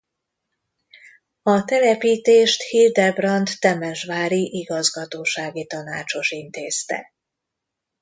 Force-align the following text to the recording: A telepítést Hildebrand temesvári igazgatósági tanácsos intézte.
A 1.43 1.63
telepítést 1.65 2.61
Hildebrand 2.69 3.49
temesvári 3.59 4.49
igazgatósági 4.53 5.65
tanácsos 5.65 6.31
intézte. 6.31 7.13